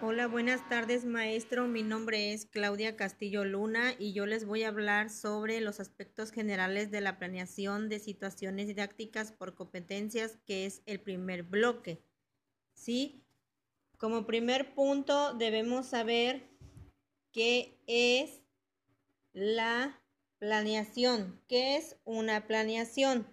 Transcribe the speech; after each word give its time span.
Hola, 0.00 0.28
buenas 0.28 0.68
tardes 0.68 1.04
maestro. 1.04 1.66
Mi 1.66 1.82
nombre 1.82 2.32
es 2.32 2.46
Claudia 2.46 2.94
Castillo 2.94 3.44
Luna 3.44 3.96
y 3.98 4.12
yo 4.12 4.26
les 4.26 4.46
voy 4.46 4.62
a 4.62 4.68
hablar 4.68 5.10
sobre 5.10 5.60
los 5.60 5.80
aspectos 5.80 6.30
generales 6.30 6.92
de 6.92 7.00
la 7.00 7.18
planeación 7.18 7.88
de 7.88 7.98
situaciones 7.98 8.68
didácticas 8.68 9.32
por 9.32 9.56
competencias, 9.56 10.38
que 10.46 10.66
es 10.66 10.82
el 10.86 11.00
primer 11.00 11.42
bloque. 11.42 12.00
¿Sí? 12.74 13.24
Como 13.98 14.24
primer 14.24 14.72
punto 14.72 15.34
debemos 15.34 15.86
saber 15.86 16.48
qué 17.32 17.76
es 17.88 18.40
la 19.32 20.00
planeación. 20.38 21.42
¿Qué 21.48 21.76
es 21.76 21.96
una 22.04 22.46
planeación? 22.46 23.26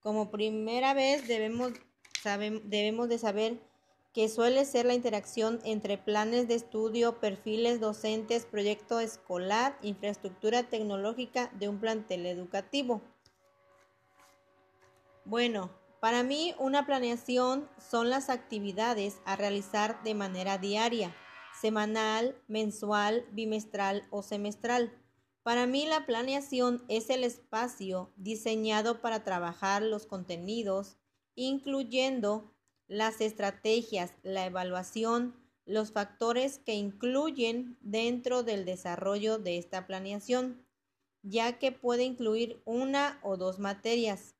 Como 0.00 0.30
primera 0.30 0.92
vez 0.92 1.26
debemos, 1.26 1.72
debemos 2.64 3.08
de 3.08 3.18
saber 3.18 3.69
que 4.12 4.28
suele 4.28 4.64
ser 4.64 4.86
la 4.86 4.94
interacción 4.94 5.60
entre 5.64 5.96
planes 5.96 6.48
de 6.48 6.54
estudio, 6.54 7.20
perfiles 7.20 7.80
docentes, 7.80 8.44
proyecto 8.44 8.98
escolar, 8.98 9.78
infraestructura 9.82 10.64
tecnológica 10.64 11.50
de 11.58 11.68
un 11.68 11.78
plantel 11.78 12.26
educativo. 12.26 13.02
Bueno, 15.24 15.70
para 16.00 16.22
mí 16.22 16.54
una 16.58 16.86
planeación 16.86 17.68
son 17.78 18.10
las 18.10 18.30
actividades 18.30 19.20
a 19.26 19.36
realizar 19.36 20.02
de 20.02 20.14
manera 20.14 20.58
diaria, 20.58 21.14
semanal, 21.60 22.36
mensual, 22.48 23.26
bimestral 23.30 24.08
o 24.10 24.22
semestral. 24.22 24.98
Para 25.44 25.66
mí 25.66 25.86
la 25.86 26.06
planeación 26.06 26.84
es 26.88 27.10
el 27.10 27.22
espacio 27.22 28.12
diseñado 28.16 29.00
para 29.00 29.22
trabajar 29.22 29.82
los 29.82 30.06
contenidos, 30.06 30.96
incluyendo 31.34 32.54
las 32.90 33.20
estrategias, 33.20 34.12
la 34.24 34.46
evaluación, 34.46 35.36
los 35.64 35.92
factores 35.92 36.58
que 36.58 36.74
incluyen 36.74 37.78
dentro 37.80 38.42
del 38.42 38.64
desarrollo 38.64 39.38
de 39.38 39.58
esta 39.58 39.86
planeación, 39.86 40.66
ya 41.22 41.60
que 41.60 41.70
puede 41.70 42.02
incluir 42.02 42.60
una 42.64 43.20
o 43.22 43.36
dos 43.36 43.60
materias 43.60 44.34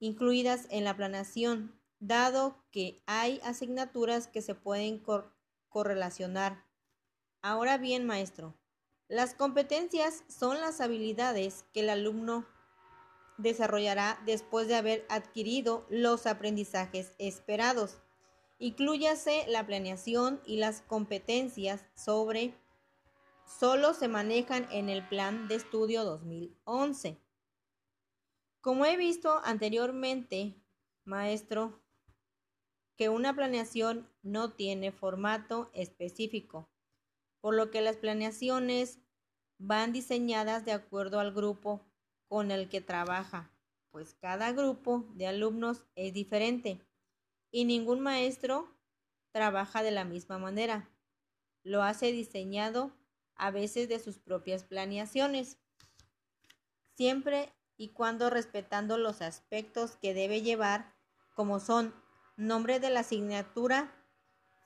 incluidas 0.00 0.66
en 0.70 0.82
la 0.82 0.96
planeación, 0.96 1.80
dado 2.00 2.64
que 2.72 3.04
hay 3.06 3.38
asignaturas 3.44 4.26
que 4.26 4.42
se 4.42 4.56
pueden 4.56 5.00
correlacionar. 5.68 6.64
Ahora 7.40 7.78
bien, 7.78 8.04
maestro, 8.04 8.58
las 9.06 9.34
competencias 9.34 10.24
son 10.26 10.60
las 10.60 10.80
habilidades 10.80 11.66
que 11.72 11.80
el 11.80 11.90
alumno 11.90 12.48
desarrollará 13.42 14.20
después 14.26 14.68
de 14.68 14.76
haber 14.76 15.06
adquirido 15.08 15.86
los 15.88 16.26
aprendizajes 16.26 17.14
esperados. 17.18 17.98
Incluyase 18.58 19.44
la 19.48 19.66
planeación 19.66 20.40
y 20.44 20.58
las 20.58 20.82
competencias 20.82 21.86
sobre 21.94 22.54
solo 23.46 23.94
se 23.94 24.08
manejan 24.08 24.68
en 24.70 24.88
el 24.88 25.06
plan 25.08 25.48
de 25.48 25.56
estudio 25.56 26.04
2011. 26.04 27.18
Como 28.60 28.84
he 28.84 28.96
visto 28.96 29.40
anteriormente, 29.44 30.54
maestro, 31.04 31.80
que 32.96 33.08
una 33.08 33.34
planeación 33.34 34.06
no 34.22 34.52
tiene 34.52 34.92
formato 34.92 35.70
específico, 35.72 36.68
por 37.40 37.54
lo 37.54 37.70
que 37.70 37.80
las 37.80 37.96
planeaciones 37.96 38.98
van 39.56 39.92
diseñadas 39.92 40.66
de 40.66 40.72
acuerdo 40.72 41.18
al 41.20 41.32
grupo 41.32 41.89
con 42.30 42.52
el 42.52 42.68
que 42.68 42.80
trabaja, 42.80 43.50
pues 43.90 44.14
cada 44.14 44.52
grupo 44.52 45.04
de 45.14 45.26
alumnos 45.26 45.84
es 45.96 46.14
diferente 46.14 46.80
y 47.50 47.64
ningún 47.64 47.98
maestro 47.98 48.72
trabaja 49.32 49.82
de 49.82 49.90
la 49.90 50.04
misma 50.04 50.38
manera. 50.38 50.88
Lo 51.64 51.82
hace 51.82 52.12
diseñado 52.12 52.92
a 53.34 53.50
veces 53.50 53.88
de 53.88 53.98
sus 53.98 54.20
propias 54.20 54.62
planeaciones, 54.62 55.58
siempre 56.94 57.52
y 57.76 57.88
cuando 57.88 58.30
respetando 58.30 58.96
los 58.96 59.22
aspectos 59.22 59.96
que 59.96 60.14
debe 60.14 60.40
llevar, 60.40 60.94
como 61.34 61.58
son 61.58 61.92
nombre 62.36 62.78
de 62.78 62.90
la 62.90 63.00
asignatura, 63.00 63.92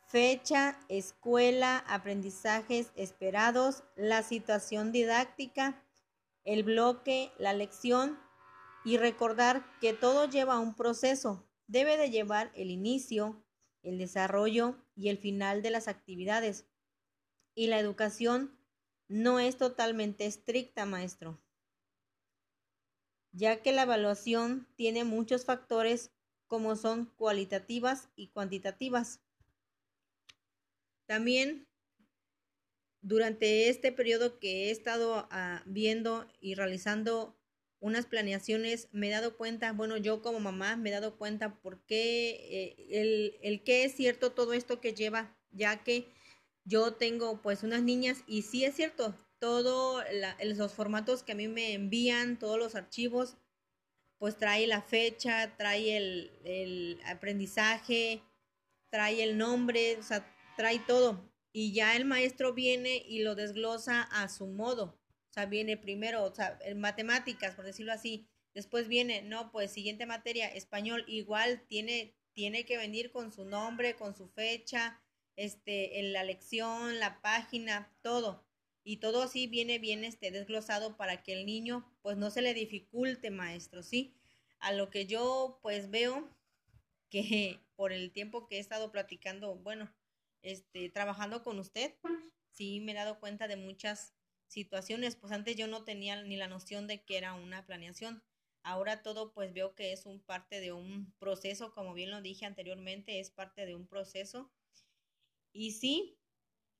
fecha, 0.07 0.79
escuela, 0.91 1.79
aprendizajes 1.89 2.93
esperados, 2.95 3.85
la 3.97 4.23
situación 4.23 4.93
didáctica, 4.93 5.83
el 6.45 6.63
bloque, 6.63 7.33
la 7.39 7.53
lección 7.53 8.19
y 8.85 8.99
recordar 8.99 9.65
que 9.81 9.93
todo 9.93 10.29
lleva 10.29 10.59
un 10.59 10.75
proceso. 10.75 11.49
Debe 11.67 11.97
de 11.97 12.11
llevar 12.11 12.53
el 12.55 12.71
inicio, 12.71 13.43
el 13.83 13.99
desarrollo 13.99 14.77
y 14.95 15.09
el 15.09 15.19
final 15.19 15.63
de 15.63 15.71
las 15.71 15.89
actividades. 15.89 16.67
Y 17.55 17.69
la 17.69 17.79
educación 17.79 18.59
no 19.09 19.41
es 19.41 19.57
totalmente 19.57 20.27
estricta, 20.27 20.87
maestro, 20.87 21.41
ya 23.33 23.63
que 23.63 23.73
la 23.73 23.83
evaluación 23.83 24.67
tiene 24.77 25.05
muchos 25.05 25.45
factores 25.45 26.13
como 26.47 26.77
son 26.77 27.07
cualitativas 27.17 28.09
y 28.17 28.29
cuantitativas. 28.29 29.21
También 31.07 31.69
durante 33.05 33.69
este 33.69 33.93
periodo 33.93 34.39
que 34.39 34.65
he 34.65 34.71
estado 34.71 35.29
ah, 35.31 35.63
viendo 35.67 36.27
y 36.41 36.55
realizando 36.55 37.37
unas 37.79 38.07
planeaciones, 38.07 38.89
me 38.93 39.09
he 39.09 39.11
dado 39.11 39.37
cuenta, 39.37 39.73
bueno, 39.73 39.99
yo 39.99 40.23
como 40.23 40.41
mamá 40.41 40.77
me 40.77 40.89
he 40.89 40.93
dado 40.93 41.19
cuenta 41.19 41.55
por 41.61 41.85
qué, 41.85 42.31
eh, 42.51 42.87
el, 42.91 43.37
el 43.43 43.63
qué 43.63 43.85
es 43.85 43.95
cierto 43.95 44.33
todo 44.33 44.55
esto 44.55 44.81
que 44.81 44.95
lleva, 44.95 45.37
ya 45.51 45.85
que 45.85 46.09
yo 46.65 46.95
tengo 46.95 47.43
pues 47.43 47.63
unas 47.63 47.83
niñas 47.83 48.25
y 48.27 48.41
sí 48.41 48.65
es 48.65 48.75
cierto, 48.75 49.15
todos 49.39 50.03
los 50.43 50.73
formatos 50.73 51.23
que 51.23 51.33
a 51.33 51.35
mí 51.35 51.47
me 51.47 51.75
envían, 51.75 52.39
todos 52.39 52.59
los 52.59 52.75
archivos, 52.75 53.37
pues 54.17 54.39
trae 54.39 54.67
la 54.67 54.81
fecha, 54.81 55.55
trae 55.59 55.99
el, 55.99 56.33
el 56.45 57.01
aprendizaje, 57.05 58.23
trae 58.89 59.23
el 59.23 59.37
nombre, 59.37 59.99
o 59.99 60.03
sea, 60.03 60.27
trae 60.57 60.79
todo 60.79 61.34
y 61.57 61.73
ya 61.73 61.95
el 61.95 62.05
maestro 62.05 62.53
viene 62.53 62.97
y 63.07 63.23
lo 63.23 63.37
desglosa 63.37 64.03
a 64.03 64.29
su 64.29 64.49
modo. 64.49 64.99
O 65.31 65.33
sea, 65.33 65.47
viene 65.47 65.77
primero, 65.77 66.25
o 66.25 66.35
sea, 66.35 66.59
en 66.63 66.81
matemáticas, 66.81 67.55
por 67.55 67.65
decirlo 67.65 67.93
así. 67.93 68.27
Después 68.55 68.89
viene, 68.89 69.23
no, 69.23 69.53
pues 69.53 69.71
siguiente 69.71 70.05
materia, 70.05 70.49
español, 70.49 71.05
igual 71.07 71.65
tiene, 71.69 72.17
tiene 72.33 72.65
que 72.67 72.77
venir 72.77 73.13
con 73.13 73.31
su 73.31 73.45
nombre, 73.45 73.95
con 73.95 74.17
su 74.17 74.29
fecha, 74.29 75.01
este, 75.37 76.01
en 76.01 76.13
la 76.13 76.25
lección, 76.25 76.99
la 76.99 77.23
página, 77.23 77.97
todo. 78.03 78.45
Y 78.83 78.97
todo 78.97 79.23
así 79.23 79.47
viene 79.47 79.79
bien 79.79 80.03
este, 80.03 80.33
desglosado 80.33 80.97
para 80.97 81.23
que 81.23 81.35
el 81.35 81.47
niño 81.47 81.89
pues 82.03 82.17
no 82.17 82.33
se 82.33 82.43
le 82.43 82.53
dificulte, 82.53 83.31
maestro, 83.31 83.85
¿sí? 83.85 84.17
A 84.59 84.73
lo 84.73 84.91
que 84.91 85.07
yo 85.07 85.61
pues 85.63 85.89
veo 85.89 86.37
que 87.11 87.61
por 87.77 87.93
el 87.93 88.11
tiempo 88.11 88.49
que 88.49 88.57
he 88.57 88.61
estado 88.61 88.91
platicando, 88.91 89.55
bueno, 89.55 89.95
este, 90.45 90.91
trabajando 90.91 91.43
con 91.43 91.59
usted, 91.59 91.97
sí 92.51 92.81
me 92.81 92.93
he 92.93 92.95
dado 92.95 93.19
cuenta 93.19 93.49
de 93.49 93.57
muchas 93.57 94.15
situaciones, 94.47 95.17
pues 95.17 95.33
antes 95.33 95.57
yo 95.57 95.67
no 95.67 95.85
tenía 95.85 96.23
ni 96.23 96.37
la 96.37 96.49
noción 96.49 96.87
de 96.87 97.03
que 97.03 97.17
era 97.17 97.33
una 97.33 97.67
planeación. 97.67 98.23
Ahora 98.63 99.03
todo 99.03 99.33
pues 99.33 99.53
veo 99.53 99.75
que 99.75 99.93
es 99.93 100.07
un 100.07 100.21
parte 100.21 100.61
de 100.61 100.73
un 100.73 101.13
proceso, 101.19 101.73
como 101.73 101.95
bien 101.95 102.11
lo 102.11 102.21
dije 102.21 102.47
anteriormente, 102.47 103.21
es 103.21 103.31
parte 103.31 103.67
de 103.67 103.75
un 103.75 103.87
proceso. 103.87 104.53
Y 105.53 105.73
sí, 105.73 106.19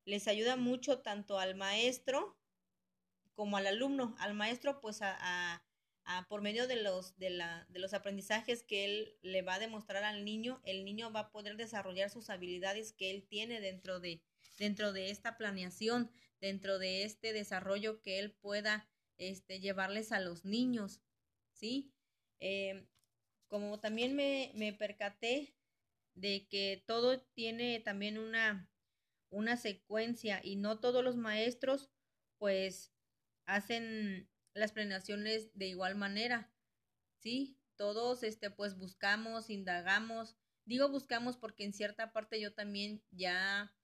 les 0.05 0.27
ayuda 0.27 0.55
mucho 0.55 0.99
tanto 1.01 1.39
al 1.39 1.55
maestro 1.55 2.37
como 3.33 3.57
al 3.57 3.67
alumno. 3.67 4.15
Al 4.19 4.35
maestro 4.35 4.79
pues 4.79 5.01
a 5.01 5.64
por 6.29 6.41
medio 6.41 6.67
de 6.67 6.81
los, 6.81 7.17
de, 7.17 7.31
la, 7.31 7.65
de 7.69 7.79
los 7.79 7.93
aprendizajes 7.93 8.63
que 8.63 8.85
él 8.85 9.17
le 9.21 9.41
va 9.41 9.55
a 9.55 9.59
demostrar 9.59 10.03
al 10.03 10.23
niño, 10.23 10.61
el 10.63 10.85
niño 10.85 11.11
va 11.11 11.21
a 11.21 11.31
poder 11.31 11.57
desarrollar 11.57 12.09
sus 12.09 12.29
habilidades 12.29 12.93
que 12.93 13.11
él 13.11 13.25
tiene 13.27 13.59
dentro 13.59 13.99
de, 13.99 14.21
dentro 14.57 14.93
de 14.93 15.09
esta 15.09 15.37
planeación, 15.37 16.11
dentro 16.39 16.77
de 16.77 17.03
este 17.03 17.33
desarrollo 17.33 18.01
que 18.01 18.19
él 18.19 18.31
pueda 18.31 18.87
este, 19.17 19.59
llevarles 19.59 20.11
a 20.11 20.19
los 20.19 20.45
niños, 20.45 21.01
¿sí? 21.53 21.91
Eh, 22.39 22.87
como 23.47 23.79
también 23.79 24.15
me, 24.15 24.51
me 24.55 24.73
percaté 24.73 25.55
de 26.13 26.47
que 26.47 26.83
todo 26.85 27.21
tiene 27.21 27.79
también 27.79 28.17
una, 28.17 28.69
una 29.29 29.57
secuencia 29.57 30.39
y 30.43 30.55
no 30.55 30.79
todos 30.79 31.03
los 31.03 31.17
maestros 31.17 31.89
pues 32.37 32.91
hacen 33.45 34.29
las 34.55 34.71
planeaciones 34.71 35.51
de 35.53 35.67
igual 35.67 35.95
manera. 35.95 36.51
Sí, 37.19 37.57
todos 37.75 38.23
este 38.23 38.49
pues 38.49 38.77
buscamos, 38.77 39.49
indagamos. 39.49 40.35
Digo 40.65 40.89
buscamos 40.89 41.37
porque 41.37 41.65
en 41.65 41.73
cierta 41.73 42.11
parte 42.11 42.39
yo 42.41 42.53
también 42.53 43.03
ya 43.11 43.75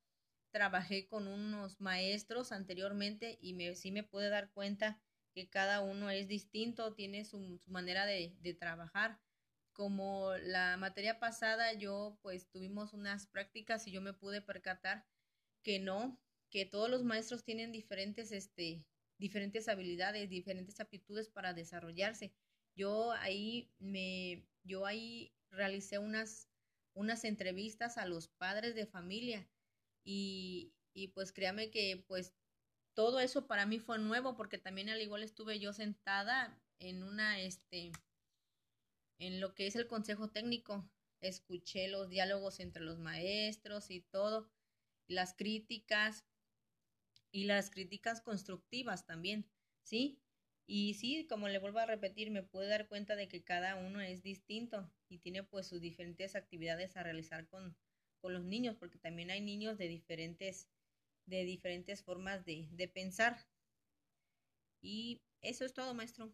trabajé 0.51 1.07
con 1.07 1.27
unos 1.27 1.79
maestros 1.79 2.51
anteriormente 2.51 3.37
y 3.41 3.53
me, 3.53 3.75
sí 3.75 3.91
me 3.91 4.03
pude 4.03 4.29
dar 4.29 4.51
cuenta 4.51 5.01
que 5.33 5.49
cada 5.49 5.81
uno 5.81 6.09
es 6.09 6.27
distinto, 6.27 6.93
tiene 6.93 7.23
su, 7.25 7.61
manera 7.65 8.05
de, 8.05 8.35
de 8.39 8.53
trabajar. 8.53 9.19
Como 9.73 10.33
la 10.37 10.75
materia 10.77 11.19
pasada, 11.19 11.73
yo 11.73 12.19
pues 12.21 12.49
tuvimos 12.49 12.93
unas 12.93 13.27
prácticas 13.27 13.87
y 13.87 13.91
yo 13.91 14.01
me 14.01 14.13
pude 14.13 14.41
percatar 14.41 15.05
que 15.63 15.79
no, 15.79 16.19
que 16.49 16.65
todos 16.65 16.89
los 16.89 17.03
maestros 17.03 17.43
tienen 17.43 17.71
diferentes, 17.71 18.31
este, 18.33 18.85
diferentes 19.21 19.69
habilidades, 19.69 20.29
diferentes 20.29 20.79
aptitudes 20.79 21.29
para 21.29 21.53
desarrollarse. 21.53 22.33
Yo 22.75 23.11
ahí 23.11 23.71
me, 23.77 24.47
yo 24.63 24.87
ahí 24.87 25.31
realicé 25.51 25.99
unas, 25.99 26.49
unas 26.93 27.23
entrevistas 27.23 27.99
a 27.99 28.07
los 28.07 28.27
padres 28.27 28.73
de 28.73 28.87
familia 28.87 29.47
y, 30.03 30.73
y 30.93 31.09
pues 31.09 31.31
créame 31.31 31.69
que 31.69 32.03
pues 32.07 32.33
todo 32.95 33.19
eso 33.19 33.45
para 33.45 33.67
mí 33.67 33.79
fue 33.79 33.99
nuevo 33.99 34.35
porque 34.35 34.57
también 34.57 34.89
al 34.89 35.01
igual 35.01 35.21
estuve 35.21 35.59
yo 35.59 35.71
sentada 35.71 36.59
en 36.79 37.03
una, 37.03 37.39
este, 37.39 37.91
en 39.19 39.39
lo 39.39 39.53
que 39.53 39.67
es 39.67 39.75
el 39.75 39.87
consejo 39.87 40.31
técnico. 40.31 40.89
Escuché 41.21 41.87
los 41.89 42.09
diálogos 42.09 42.59
entre 42.59 42.81
los 42.81 42.97
maestros 42.97 43.91
y 43.91 44.01
todo, 44.01 44.49
las 45.07 45.35
críticas 45.35 46.25
y 47.31 47.45
las 47.45 47.69
críticas 47.69 48.21
constructivas 48.21 49.05
también, 49.05 49.45
¿sí? 49.83 50.19
Y 50.67 50.93
sí, 50.95 51.25
como 51.27 51.47
le 51.49 51.59
vuelvo 51.59 51.79
a 51.79 51.85
repetir, 51.85 52.31
me 52.31 52.43
puedo 52.43 52.67
dar 52.69 52.87
cuenta 52.87 53.15
de 53.15 53.27
que 53.27 53.43
cada 53.43 53.75
uno 53.75 53.99
es 54.01 54.23
distinto 54.23 54.89
y 55.09 55.19
tiene 55.19 55.43
pues 55.43 55.67
sus 55.67 55.81
diferentes 55.81 56.35
actividades 56.35 56.95
a 56.95 57.03
realizar 57.03 57.47
con, 57.47 57.75
con 58.21 58.33
los 58.33 58.43
niños, 58.45 58.75
porque 58.77 58.99
también 58.99 59.31
hay 59.31 59.41
niños 59.41 59.77
de 59.77 59.87
diferentes, 59.87 60.67
de 61.25 61.43
diferentes 61.45 62.03
formas 62.03 62.45
de, 62.45 62.67
de 62.71 62.87
pensar. 62.87 63.47
Y 64.81 65.21
eso 65.41 65.65
es 65.65 65.73
todo, 65.73 65.93
maestro. 65.93 66.33